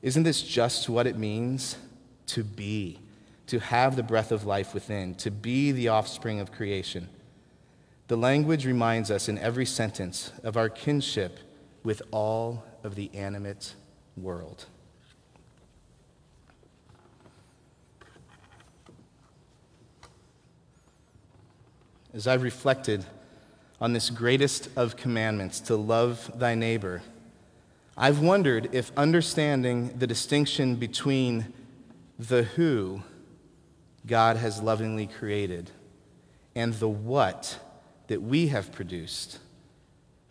Isn't 0.00 0.22
this 0.22 0.42
just 0.42 0.88
what 0.88 1.08
it 1.08 1.18
means 1.18 1.76
to 2.28 2.44
be, 2.44 3.00
to 3.48 3.58
have 3.58 3.96
the 3.96 4.04
breath 4.04 4.30
of 4.30 4.46
life 4.46 4.72
within, 4.74 5.16
to 5.16 5.30
be 5.32 5.72
the 5.72 5.88
offspring 5.88 6.38
of 6.38 6.52
creation? 6.52 7.08
The 8.06 8.16
language 8.16 8.64
reminds 8.64 9.10
us 9.10 9.28
in 9.28 9.38
every 9.38 9.66
sentence 9.66 10.30
of 10.44 10.56
our 10.56 10.68
kinship 10.68 11.40
with 11.82 12.00
all 12.12 12.62
of 12.84 12.94
the 12.94 13.10
animate 13.12 13.74
world. 14.22 14.66
As 22.12 22.26
I've 22.26 22.42
reflected 22.42 23.04
on 23.80 23.92
this 23.92 24.10
greatest 24.10 24.68
of 24.76 24.96
commandments, 24.96 25.60
to 25.60 25.76
love 25.76 26.30
thy 26.38 26.54
neighbor, 26.54 27.02
I've 27.96 28.20
wondered 28.20 28.70
if 28.72 28.90
understanding 28.96 29.96
the 29.98 30.06
distinction 30.06 30.76
between 30.76 31.52
the 32.18 32.42
who 32.42 33.02
God 34.06 34.36
has 34.36 34.60
lovingly 34.62 35.06
created 35.06 35.70
and 36.54 36.74
the 36.74 36.88
what 36.88 37.58
that 38.08 38.22
we 38.22 38.48
have 38.48 38.72
produced, 38.72 39.38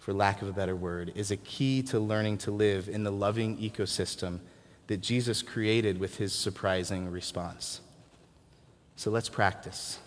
for 0.10 0.14
lack 0.14 0.42
of 0.42 0.48
a 0.48 0.52
better 0.52 0.76
word, 0.76 1.12
is 1.14 1.30
a 1.30 1.38
key 1.38 1.84
to 1.84 2.00
learning 2.00 2.36
to 2.36 2.50
live 2.50 2.90
in 2.90 3.04
the 3.04 3.12
loving 3.12 3.56
ecosystem 3.60 4.40
that 4.88 5.02
Jesus 5.02 5.44
created 5.44 6.00
with 6.00 6.18
his 6.18 6.34
surprising 6.34 7.12
response. 7.12 7.82
So 8.96 9.12
let's 9.12 9.30
practice. 9.30 10.00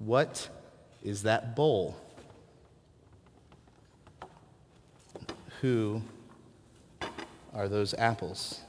What 0.00 0.48
is 1.04 1.22
that 1.22 1.54
bowl? 1.54 1.96
Who 5.60 6.02
are 7.54 7.68
those 7.68 7.94
apples? 7.94 8.62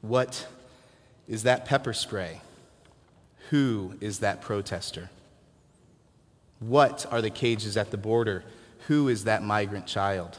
What 0.00 0.46
is 1.30 1.44
that 1.44 1.64
pepper 1.64 1.92
spray? 1.92 2.42
Who 3.50 3.94
is 4.00 4.18
that 4.18 4.42
protester? 4.42 5.10
What 6.58 7.06
are 7.10 7.22
the 7.22 7.30
cages 7.30 7.76
at 7.76 7.92
the 7.92 7.96
border? 7.96 8.42
Who 8.88 9.08
is 9.08 9.24
that 9.24 9.44
migrant 9.44 9.86
child? 9.86 10.38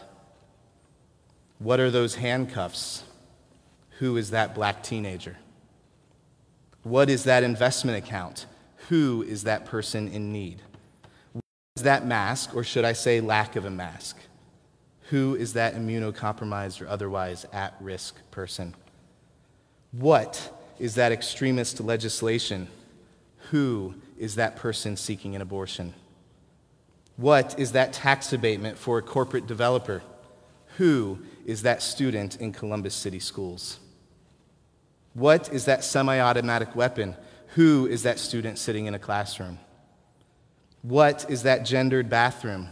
What 1.59 1.79
are 1.79 1.89
those 1.89 2.15
handcuffs? 2.15 3.03
Who 3.99 4.17
is 4.17 4.31
that 4.31 4.53
black 4.53 4.83
teenager? 4.83 5.37
What 6.83 7.09
is 7.09 7.23
that 7.23 7.43
investment 7.43 7.97
account? 7.97 8.45
Who 8.89 9.23
is 9.23 9.45
that 9.45 9.65
person 9.65 10.09
in 10.09 10.33
need? 10.33 10.61
What 11.31 11.43
is 11.77 11.83
that 11.83 12.05
mask, 12.05 12.53
or 12.53 12.65
should 12.65 12.83
I 12.83 12.93
say 12.93 13.21
lack 13.21 13.55
of 13.55 13.63
a 13.63 13.69
mask? 13.69 14.17
Who 15.09 15.35
is 15.35 15.53
that 15.53 15.73
immunocompromised 15.73 16.81
or 16.81 16.89
otherwise 16.89 17.45
at 17.53 17.75
risk 17.79 18.15
person? 18.29 18.75
What 19.91 20.51
is 20.79 20.95
that 20.95 21.11
extremist 21.11 21.79
legislation? 21.79 22.67
Who 23.49 23.95
is 24.17 24.35
that 24.35 24.55
person 24.55 24.95
seeking 24.95 25.35
an 25.35 25.41
abortion? 25.41 25.93
What 27.17 27.59
is 27.59 27.73
that 27.73 27.93
tax 27.93 28.33
abatement 28.33 28.77
for 28.77 28.97
a 28.97 29.01
corporate 29.01 29.47
developer? 29.47 30.01
Who 30.77 31.19
is 31.45 31.63
that 31.63 31.81
student 31.81 32.39
in 32.39 32.51
Columbus 32.51 32.95
City 32.95 33.19
Schools? 33.19 33.79
What 35.13 35.51
is 35.51 35.65
that 35.65 35.83
semi 35.83 36.19
automatic 36.19 36.75
weapon? 36.75 37.15
Who 37.55 37.85
is 37.87 38.03
that 38.03 38.17
student 38.17 38.57
sitting 38.57 38.85
in 38.85 38.93
a 38.93 38.99
classroom? 38.99 39.59
What 40.81 41.29
is 41.29 41.43
that 41.43 41.65
gendered 41.65 42.09
bathroom? 42.09 42.69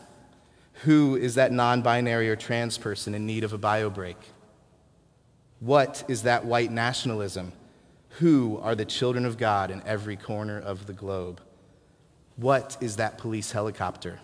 Who 0.83 1.17
is 1.17 1.35
that 1.35 1.51
non 1.51 1.81
binary 1.81 2.29
or 2.29 2.35
trans 2.35 2.77
person 2.77 3.13
in 3.13 3.25
need 3.25 3.43
of 3.43 3.53
a 3.53 3.57
bio 3.57 3.89
break? 3.89 4.17
What 5.59 6.05
is 6.07 6.23
that 6.23 6.45
white 6.45 6.71
nationalism? 6.71 7.51
Who 8.19 8.59
are 8.61 8.75
the 8.75 8.83
children 8.83 9.25
of 9.25 9.37
God 9.37 9.71
in 9.71 9.81
every 9.85 10.17
corner 10.17 10.59
of 10.59 10.87
the 10.87 10.93
globe? 10.93 11.39
What 12.35 12.75
is 12.81 12.97
that 12.97 13.17
police 13.17 13.51
helicopter? 13.51 14.19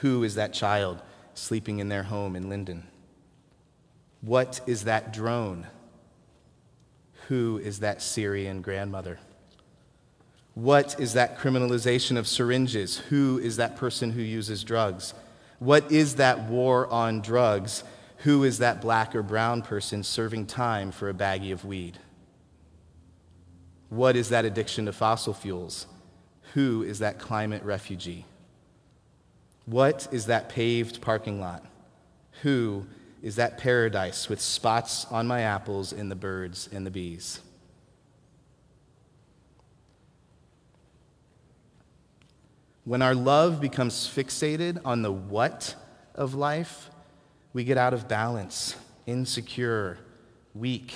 Who 0.00 0.22
is 0.22 0.34
that 0.34 0.52
child 0.52 1.00
sleeping 1.32 1.78
in 1.78 1.88
their 1.88 2.02
home 2.02 2.36
in 2.36 2.50
Linden? 2.50 2.86
What 4.20 4.60
is 4.66 4.84
that 4.84 5.14
drone? 5.14 5.66
Who 7.28 7.58
is 7.62 7.80
that 7.80 8.02
Syrian 8.02 8.60
grandmother? 8.60 9.18
What 10.52 11.00
is 11.00 11.14
that 11.14 11.38
criminalization 11.38 12.18
of 12.18 12.28
syringes? 12.28 12.98
Who 12.98 13.38
is 13.38 13.56
that 13.56 13.76
person 13.76 14.10
who 14.10 14.20
uses 14.20 14.62
drugs? 14.62 15.14
What 15.58 15.90
is 15.90 16.16
that 16.16 16.50
war 16.50 16.86
on 16.88 17.22
drugs? 17.22 17.82
Who 18.18 18.44
is 18.44 18.58
that 18.58 18.82
black 18.82 19.14
or 19.14 19.22
brown 19.22 19.62
person 19.62 20.02
serving 20.02 20.46
time 20.46 20.92
for 20.92 21.08
a 21.08 21.14
baggie 21.14 21.52
of 21.54 21.64
weed? 21.64 21.98
What 23.92 24.16
is 24.16 24.30
that 24.30 24.46
addiction 24.46 24.86
to 24.86 24.92
fossil 24.94 25.34
fuels? 25.34 25.86
Who 26.54 26.82
is 26.82 27.00
that 27.00 27.18
climate 27.18 27.62
refugee? 27.62 28.24
What 29.66 30.08
is 30.10 30.24
that 30.26 30.48
paved 30.48 31.02
parking 31.02 31.42
lot? 31.42 31.66
Who 32.40 32.86
is 33.22 33.36
that 33.36 33.58
paradise 33.58 34.30
with 34.30 34.40
spots 34.40 35.04
on 35.10 35.26
my 35.26 35.42
apples 35.42 35.92
and 35.92 36.10
the 36.10 36.16
birds 36.16 36.70
and 36.72 36.86
the 36.86 36.90
bees? 36.90 37.40
When 42.84 43.02
our 43.02 43.14
love 43.14 43.60
becomes 43.60 44.08
fixated 44.08 44.80
on 44.86 45.02
the 45.02 45.12
what 45.12 45.74
of 46.14 46.32
life, 46.32 46.88
we 47.52 47.62
get 47.62 47.76
out 47.76 47.92
of 47.92 48.08
balance, 48.08 48.74
insecure, 49.06 49.98
weak, 50.54 50.94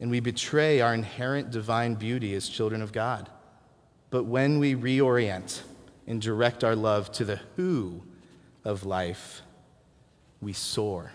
and 0.00 0.10
we 0.10 0.20
betray 0.20 0.80
our 0.80 0.94
inherent 0.94 1.50
divine 1.50 1.94
beauty 1.94 2.34
as 2.34 2.48
children 2.48 2.80
of 2.80 2.92
God. 2.92 3.28
But 4.08 4.24
when 4.24 4.58
we 4.58 4.74
reorient 4.74 5.60
and 6.06 6.20
direct 6.20 6.64
our 6.64 6.74
love 6.74 7.12
to 7.12 7.24
the 7.24 7.40
who 7.56 8.02
of 8.64 8.84
life, 8.84 9.42
we 10.40 10.54
soar. 10.54 11.12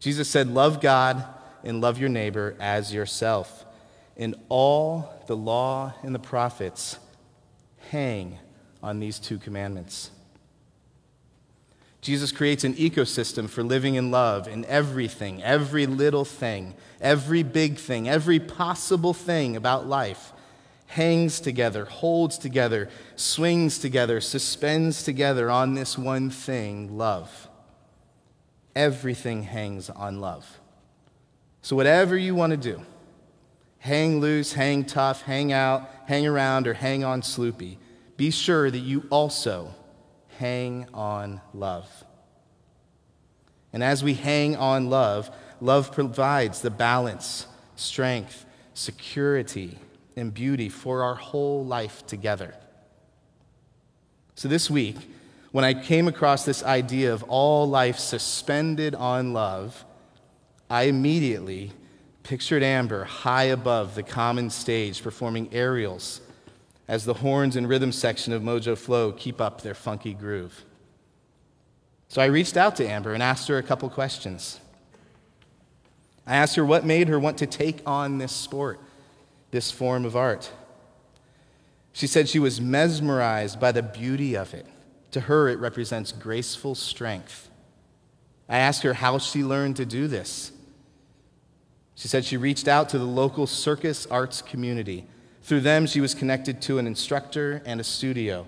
Jesus 0.00 0.28
said, 0.28 0.48
Love 0.48 0.80
God 0.80 1.24
and 1.62 1.80
love 1.80 1.98
your 1.98 2.08
neighbor 2.08 2.56
as 2.58 2.92
yourself. 2.92 3.64
And 4.16 4.34
all 4.48 5.22
the 5.26 5.36
law 5.36 5.94
and 6.02 6.14
the 6.14 6.18
prophets 6.18 6.98
hang 7.90 8.38
on 8.82 8.98
these 8.98 9.18
two 9.18 9.38
commandments. 9.38 10.10
Jesus 12.00 12.32
creates 12.32 12.64
an 12.64 12.74
ecosystem 12.74 13.48
for 13.48 13.62
living 13.62 13.94
in 13.94 14.10
love 14.10 14.48
in 14.48 14.64
everything, 14.64 15.42
every 15.42 15.86
little 15.86 16.24
thing, 16.24 16.74
every 17.00 17.42
big 17.42 17.76
thing, 17.76 18.08
every 18.08 18.40
possible 18.40 19.12
thing 19.12 19.54
about 19.54 19.86
life 19.86 20.32
hangs 20.90 21.38
together, 21.38 21.84
holds 21.84 22.36
together, 22.36 22.88
swings 23.14 23.78
together, 23.78 24.20
suspends 24.20 25.04
together 25.04 25.48
on 25.48 25.74
this 25.74 25.96
one 25.96 26.30
thing 26.30 26.98
love. 26.98 27.48
Everything 28.74 29.44
hangs 29.44 29.88
on 29.90 30.20
love. 30.20 30.58
So, 31.62 31.76
whatever 31.76 32.16
you 32.16 32.34
want 32.34 32.50
to 32.52 32.56
do, 32.56 32.80
hang 33.78 34.20
loose, 34.20 34.54
hang 34.54 34.84
tough, 34.84 35.22
hang 35.22 35.52
out, 35.52 35.88
hang 36.06 36.26
around, 36.26 36.66
or 36.66 36.74
hang 36.74 37.04
on 37.04 37.20
sloopy, 37.20 37.76
be 38.16 38.30
sure 38.30 38.70
that 38.70 38.78
you 38.78 39.04
also 39.10 39.74
hang 40.40 40.86
on 40.94 41.38
love. 41.52 41.86
And 43.74 43.84
as 43.84 44.02
we 44.02 44.14
hang 44.14 44.56
on 44.56 44.88
love, 44.88 45.30
love 45.60 45.92
provides 45.92 46.62
the 46.62 46.70
balance, 46.70 47.46
strength, 47.76 48.46
security, 48.72 49.78
and 50.16 50.32
beauty 50.32 50.70
for 50.70 51.02
our 51.02 51.14
whole 51.14 51.62
life 51.66 52.06
together. 52.06 52.54
So 54.34 54.48
this 54.48 54.70
week, 54.70 54.96
when 55.52 55.62
I 55.62 55.74
came 55.74 56.08
across 56.08 56.46
this 56.46 56.62
idea 56.62 57.12
of 57.12 57.22
all 57.24 57.68
life 57.68 57.98
suspended 57.98 58.94
on 58.94 59.34
love, 59.34 59.84
I 60.70 60.84
immediately 60.84 61.72
pictured 62.22 62.62
Amber 62.62 63.04
high 63.04 63.44
above 63.52 63.94
the 63.94 64.02
common 64.02 64.48
stage 64.48 65.02
performing 65.02 65.50
aerials 65.52 66.22
as 66.90 67.04
the 67.04 67.14
horns 67.14 67.54
and 67.54 67.68
rhythm 67.68 67.92
section 67.92 68.32
of 68.32 68.42
Mojo 68.42 68.76
Flow 68.76 69.12
keep 69.12 69.40
up 69.40 69.60
their 69.60 69.74
funky 69.74 70.12
groove. 70.12 70.64
So 72.08 72.20
I 72.20 72.24
reached 72.24 72.56
out 72.56 72.74
to 72.76 72.86
Amber 72.86 73.14
and 73.14 73.22
asked 73.22 73.46
her 73.46 73.58
a 73.58 73.62
couple 73.62 73.88
questions. 73.88 74.58
I 76.26 76.34
asked 76.34 76.56
her 76.56 76.64
what 76.64 76.84
made 76.84 77.06
her 77.06 77.20
want 77.20 77.38
to 77.38 77.46
take 77.46 77.80
on 77.86 78.18
this 78.18 78.32
sport 78.32 78.80
this 79.52 79.70
form 79.70 80.04
of 80.04 80.16
art. 80.16 80.50
She 81.92 82.08
said 82.08 82.28
she 82.28 82.40
was 82.40 82.60
mesmerized 82.60 83.60
by 83.60 83.70
the 83.70 83.84
beauty 83.84 84.36
of 84.36 84.52
it. 84.52 84.66
To 85.12 85.20
her, 85.20 85.48
it 85.48 85.60
represents 85.60 86.10
graceful 86.10 86.74
strength. 86.74 87.50
I 88.48 88.58
asked 88.58 88.82
her 88.82 88.94
how 88.94 89.18
she 89.18 89.44
learned 89.44 89.76
to 89.76 89.86
do 89.86 90.08
this. 90.08 90.50
She 91.94 92.08
said 92.08 92.24
she 92.24 92.36
reached 92.36 92.66
out 92.66 92.88
to 92.88 92.98
the 92.98 93.04
local 93.04 93.46
circus 93.46 94.06
arts 94.06 94.42
community. 94.42 95.06
Through 95.42 95.60
them, 95.60 95.86
she 95.86 96.00
was 96.00 96.14
connected 96.14 96.60
to 96.62 96.78
an 96.78 96.86
instructor 96.86 97.62
and 97.64 97.80
a 97.80 97.84
studio. 97.84 98.46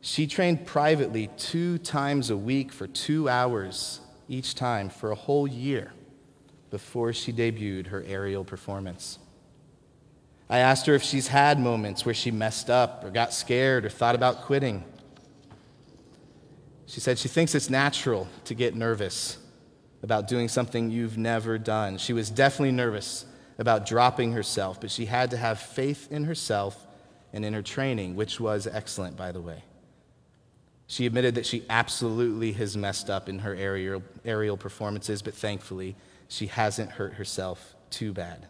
She 0.00 0.26
trained 0.26 0.66
privately 0.66 1.28
two 1.36 1.78
times 1.78 2.30
a 2.30 2.36
week 2.36 2.72
for 2.72 2.86
two 2.86 3.28
hours 3.28 4.00
each 4.28 4.54
time 4.54 4.88
for 4.88 5.10
a 5.10 5.14
whole 5.14 5.46
year 5.46 5.92
before 6.70 7.12
she 7.12 7.32
debuted 7.32 7.88
her 7.88 8.04
aerial 8.06 8.44
performance. 8.44 9.18
I 10.48 10.58
asked 10.58 10.86
her 10.86 10.94
if 10.94 11.02
she's 11.02 11.28
had 11.28 11.60
moments 11.60 12.04
where 12.04 12.14
she 12.14 12.30
messed 12.30 12.70
up 12.70 13.04
or 13.04 13.10
got 13.10 13.32
scared 13.32 13.84
or 13.84 13.88
thought 13.88 14.14
about 14.14 14.42
quitting. 14.42 14.84
She 16.86 17.00
said 17.00 17.18
she 17.18 17.28
thinks 17.28 17.54
it's 17.54 17.70
natural 17.70 18.26
to 18.46 18.54
get 18.54 18.74
nervous 18.74 19.38
about 20.02 20.26
doing 20.26 20.48
something 20.48 20.90
you've 20.90 21.18
never 21.18 21.58
done. 21.58 21.98
She 21.98 22.12
was 22.12 22.30
definitely 22.30 22.72
nervous 22.72 23.26
about 23.60 23.84
dropping 23.86 24.32
herself, 24.32 24.80
but 24.80 24.90
she 24.90 25.04
had 25.04 25.30
to 25.30 25.36
have 25.36 25.60
faith 25.60 26.10
in 26.10 26.24
herself 26.24 26.86
and 27.32 27.44
in 27.44 27.52
her 27.52 27.62
training, 27.62 28.16
which 28.16 28.40
was 28.40 28.66
excellent, 28.66 29.16
by 29.16 29.30
the 29.30 29.40
way. 29.40 29.62
She 30.86 31.06
admitted 31.06 31.36
that 31.36 31.46
she 31.46 31.64
absolutely 31.68 32.52
has 32.52 32.76
messed 32.76 33.10
up 33.10 33.28
in 33.28 33.40
her 33.40 33.54
aerial, 33.54 34.02
aerial 34.24 34.56
performances, 34.56 35.20
but 35.22 35.34
thankfully, 35.34 35.94
she 36.26 36.46
hasn't 36.46 36.92
hurt 36.92 37.14
herself 37.14 37.76
too 37.90 38.12
bad. 38.12 38.46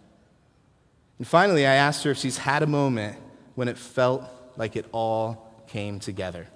And 1.19 1.27
finally, 1.27 1.67
I 1.67 1.75
asked 1.75 2.05
her 2.05 2.13
if 2.13 2.19
she's 2.19 2.39
had 2.39 2.63
a 2.63 2.67
moment 2.67 3.19
when 3.57 3.69
it 3.69 3.77
felt 3.77 4.25
like 4.57 4.77
it 4.77 4.87
all 4.93 5.53
came 5.67 5.99
together. 5.99 6.47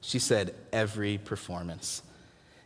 She 0.00 0.20
said, 0.20 0.54
every 0.72 1.18
performance. 1.18 2.02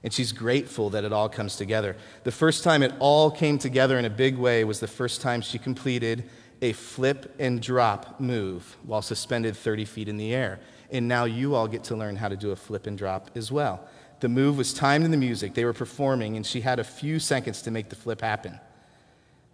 And 0.05 0.13
she's 0.13 0.33
grateful 0.33 0.91
that 0.91 1.05
it 1.05 1.13
all 1.13 1.29
comes 1.29 1.57
together. 1.57 1.97
The 2.25 2.33
first 2.33 2.65
time 2.65 2.83
it 2.83 2.93
all 2.99 3.31
came 3.31 3.59
together 3.59 3.99
in 3.99 4.05
a 4.05 4.11
big 4.11 4.37
way 4.37 4.65
was 4.65 4.81
the 4.81 4.89
first 4.89 5.21
time 5.21 5.41
she 5.41 5.59
completed 5.59 6.29
a 6.61 6.73
flip 6.73 7.35
and 7.39 7.61
drop 7.61 8.21
move 8.21 8.77
while 8.85 9.03
suspended 9.03 9.57
30 9.57 9.85
feet 9.85 10.09
in 10.09 10.17
the 10.17 10.35
air. 10.35 10.61
And 10.91 11.09
now 11.09 11.25
you 11.25 11.55
all 11.55 11.69
get 11.69 11.85
to 11.85 11.97
learn 11.97 12.17
how 12.17 12.29
to 12.29 12.37
do 12.37 12.51
a 12.51 12.57
flip 12.57 12.87
and 12.87 12.99
drop 12.99 13.31
as 13.35 13.51
well. 13.51 13.89
The 14.21 14.29
move 14.29 14.59
was 14.59 14.73
timed 14.75 15.05
in 15.05 15.11
the 15.11 15.17
music. 15.17 15.55
They 15.55 15.65
were 15.65 15.73
performing, 15.73 16.37
and 16.37 16.47
she 16.47 16.61
had 16.61 16.79
a 16.79 16.85
few 16.85 17.19
seconds 17.19 17.63
to 17.63 17.71
make 17.71 17.89
the 17.89 17.97
flip 17.97 18.21
happen. 18.21 18.61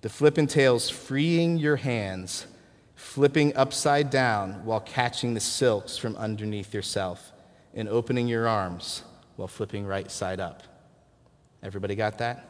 The 0.03 0.11
flip 0.11 0.37
entails 0.37 0.91
freeing 0.91 1.57
your 1.57 1.77
hands, 1.77 2.47
flipping 2.95 3.57
upside 3.57 4.11
down 4.11 4.65
while 4.65 4.81
catching 4.81 5.35
the 5.35 5.41
silks 5.41 5.97
from 5.97 6.17
underneath 6.17 6.75
yourself, 6.75 7.33
and 7.75 7.89
opening 7.89 8.29
your 8.29 8.47
arms 8.47 9.05
while 9.39 9.47
flipping 9.47 9.87
right 9.87 10.11
side 10.11 10.41
up. 10.41 10.65
Everybody 11.63 11.95
got 11.95 12.19
that? 12.19 12.45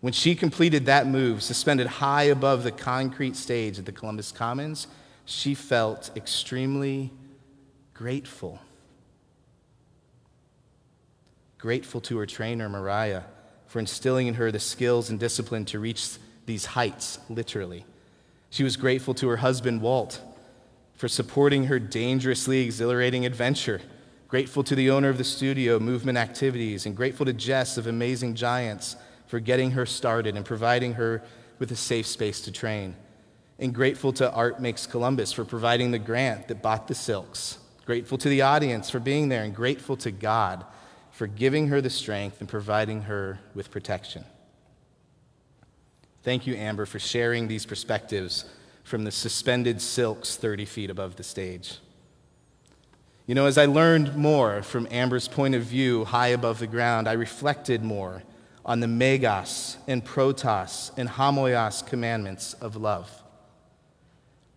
When 0.00 0.12
she 0.12 0.34
completed 0.34 0.86
that 0.86 1.06
move, 1.06 1.40
suspended 1.40 1.86
high 1.86 2.24
above 2.24 2.64
the 2.64 2.72
concrete 2.72 3.36
stage 3.36 3.78
at 3.78 3.86
the 3.86 3.92
Columbus 3.92 4.32
Commons, 4.32 4.88
she 5.24 5.54
felt 5.54 6.10
extremely 6.16 7.12
grateful. 7.94 8.58
Grateful 11.58 12.00
to 12.02 12.18
her 12.18 12.26
trainer, 12.26 12.68
Mariah, 12.68 13.22
for 13.68 13.78
instilling 13.78 14.26
in 14.26 14.34
her 14.34 14.50
the 14.50 14.58
skills 14.58 15.10
and 15.10 15.20
discipline 15.20 15.64
to 15.66 15.78
reach 15.78 16.08
these 16.44 16.66
heights, 16.66 17.20
literally. 17.30 17.86
She 18.50 18.64
was 18.64 18.76
grateful 18.76 19.14
to 19.14 19.28
her 19.28 19.36
husband, 19.36 19.80
Walt, 19.80 20.20
for 20.96 21.06
supporting 21.06 21.66
her 21.66 21.78
dangerously 21.78 22.62
exhilarating 22.62 23.24
adventure. 23.24 23.80
Grateful 24.34 24.64
to 24.64 24.74
the 24.74 24.90
owner 24.90 25.08
of 25.08 25.16
the 25.16 25.22
studio, 25.22 25.78
Movement 25.78 26.18
Activities, 26.18 26.86
and 26.86 26.96
grateful 26.96 27.24
to 27.24 27.32
Jess 27.32 27.78
of 27.78 27.86
Amazing 27.86 28.34
Giants 28.34 28.96
for 29.28 29.38
getting 29.38 29.70
her 29.70 29.86
started 29.86 30.34
and 30.34 30.44
providing 30.44 30.94
her 30.94 31.22
with 31.60 31.70
a 31.70 31.76
safe 31.76 32.04
space 32.04 32.40
to 32.40 32.50
train. 32.50 32.96
And 33.60 33.72
grateful 33.72 34.12
to 34.14 34.32
Art 34.32 34.60
Makes 34.60 34.88
Columbus 34.88 35.32
for 35.32 35.44
providing 35.44 35.92
the 35.92 36.00
grant 36.00 36.48
that 36.48 36.62
bought 36.62 36.88
the 36.88 36.96
silks. 36.96 37.58
Grateful 37.86 38.18
to 38.18 38.28
the 38.28 38.42
audience 38.42 38.90
for 38.90 38.98
being 38.98 39.28
there, 39.28 39.44
and 39.44 39.54
grateful 39.54 39.96
to 39.98 40.10
God 40.10 40.64
for 41.12 41.28
giving 41.28 41.68
her 41.68 41.80
the 41.80 41.88
strength 41.88 42.40
and 42.40 42.48
providing 42.48 43.02
her 43.02 43.38
with 43.54 43.70
protection. 43.70 44.24
Thank 46.24 46.44
you, 46.44 46.56
Amber, 46.56 46.86
for 46.86 46.98
sharing 46.98 47.46
these 47.46 47.66
perspectives 47.66 48.46
from 48.82 49.04
the 49.04 49.12
suspended 49.12 49.80
silks 49.80 50.34
30 50.34 50.64
feet 50.64 50.90
above 50.90 51.14
the 51.14 51.22
stage. 51.22 51.78
You 53.26 53.34
know, 53.34 53.46
as 53.46 53.56
I 53.56 53.64
learned 53.64 54.16
more 54.16 54.62
from 54.62 54.86
Amber's 54.90 55.28
point 55.28 55.54
of 55.54 55.62
view 55.62 56.04
high 56.04 56.28
above 56.28 56.58
the 56.58 56.66
ground, 56.66 57.08
I 57.08 57.12
reflected 57.14 57.82
more 57.82 58.22
on 58.66 58.80
the 58.80 58.88
megas 58.88 59.78
and 59.86 60.04
protos 60.04 60.90
and 60.98 61.08
homoios 61.08 61.86
commandments 61.86 62.52
of 62.54 62.76
love. 62.76 63.10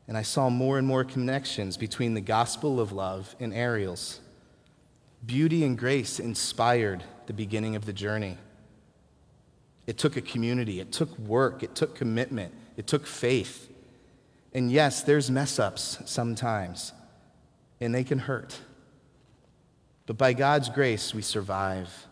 And 0.08 0.18
I 0.18 0.22
saw 0.22 0.50
more 0.50 0.78
and 0.78 0.86
more 0.86 1.06
connections 1.06 1.78
between 1.78 2.14
the 2.14 2.22
gospel 2.22 2.80
of 2.80 2.92
love 2.92 3.36
and 3.40 3.54
aerials. 3.54 4.20
Beauty 5.26 5.64
and 5.64 5.78
grace 5.78 6.20
inspired 6.20 7.04
the 7.26 7.34
beginning 7.34 7.76
of 7.76 7.86
the 7.86 7.94
journey. 7.94 8.38
It 9.86 9.98
took 9.98 10.18
a 10.18 10.22
community, 10.22 10.82
it 10.82 10.92
took 10.92 11.18
work, 11.20 11.64
it 11.64 11.74
took 11.74 11.96
commitment, 11.96 12.54
it 12.76 12.88
took 12.88 13.08
faith. 13.08 13.70
And 14.54 14.70
yes, 14.72 15.04
there's 15.04 15.32
mess 15.32 15.58
ups 15.60 16.00
sometimes, 16.06 16.92
and 17.80 17.94
they 17.94 18.04
can 18.04 18.20
hurt. 18.20 18.60
But 20.06 20.18
by 20.18 20.34
God's 20.34 20.70
grace, 20.70 21.14
we 21.14 21.22
survive 21.22 22.08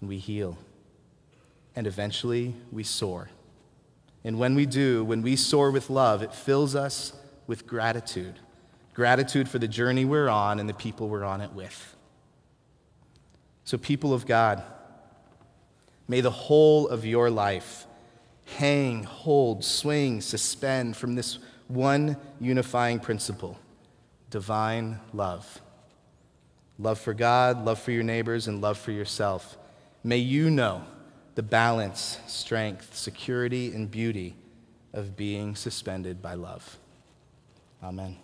and 0.00 0.08
we 0.08 0.18
heal. 0.18 0.58
And 1.74 1.86
eventually, 1.86 2.54
we 2.72 2.84
soar. 2.84 3.30
And 4.24 4.38
when 4.38 4.54
we 4.54 4.66
do, 4.66 5.04
when 5.04 5.22
we 5.22 5.36
soar 5.36 5.70
with 5.70 5.90
love, 5.90 6.22
it 6.22 6.34
fills 6.34 6.74
us 6.74 7.12
with 7.46 7.66
gratitude 7.66 8.34
gratitude 8.94 9.48
for 9.48 9.60
the 9.60 9.68
journey 9.68 10.04
we're 10.04 10.28
on 10.28 10.58
and 10.58 10.68
the 10.68 10.74
people 10.74 11.08
we're 11.08 11.22
on 11.22 11.40
it 11.40 11.52
with. 11.52 11.94
So, 13.62 13.78
people 13.78 14.12
of 14.12 14.26
God, 14.26 14.60
May 16.08 16.22
the 16.22 16.30
whole 16.30 16.88
of 16.88 17.04
your 17.04 17.30
life 17.30 17.86
hang, 18.56 19.04
hold, 19.04 19.62
swing, 19.62 20.22
suspend 20.22 20.96
from 20.96 21.14
this 21.14 21.38
one 21.68 22.16
unifying 22.40 22.98
principle 22.98 23.58
divine 24.30 25.00
love. 25.12 25.60
Love 26.78 26.98
for 26.98 27.14
God, 27.14 27.64
love 27.64 27.80
for 27.80 27.90
your 27.90 28.02
neighbors, 28.02 28.46
and 28.46 28.60
love 28.60 28.78
for 28.78 28.92
yourself. 28.92 29.56
May 30.04 30.18
you 30.18 30.50
know 30.50 30.84
the 31.34 31.42
balance, 31.42 32.18
strength, 32.26 32.96
security, 32.96 33.72
and 33.72 33.90
beauty 33.90 34.36
of 34.92 35.16
being 35.16 35.56
suspended 35.56 36.22
by 36.22 36.34
love. 36.34 36.78
Amen. 37.82 38.16